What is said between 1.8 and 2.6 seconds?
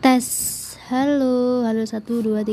satu dua tiga.